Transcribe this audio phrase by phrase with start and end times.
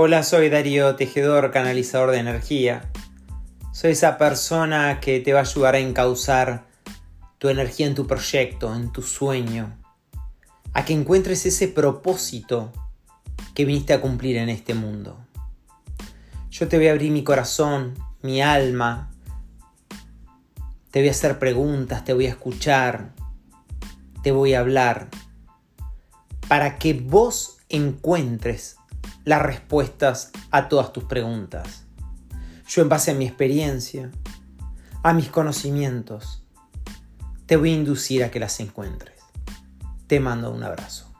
[0.00, 2.88] Hola, soy Darío Tejedor, canalizador de energía.
[3.72, 6.68] Soy esa persona que te va a ayudar a encauzar
[7.38, 9.76] tu energía en tu proyecto, en tu sueño,
[10.72, 12.72] a que encuentres ese propósito
[13.56, 15.18] que viniste a cumplir en este mundo.
[16.48, 19.10] Yo te voy a abrir mi corazón, mi alma,
[20.92, 23.14] te voy a hacer preguntas, te voy a escuchar,
[24.22, 25.08] te voy a hablar,
[26.46, 28.76] para que vos encuentres
[29.28, 31.84] las respuestas a todas tus preguntas.
[32.66, 34.10] Yo en base a mi experiencia,
[35.02, 36.44] a mis conocimientos,
[37.44, 39.20] te voy a inducir a que las encuentres.
[40.06, 41.12] Te mando un abrazo.